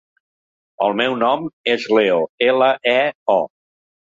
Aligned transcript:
El 0.85 0.95
meu 1.01 1.17
nom 1.25 1.45
és 1.75 1.87
Leo: 1.99 2.19
ela, 2.49 2.73
e, 2.95 2.99
o. 3.39 3.41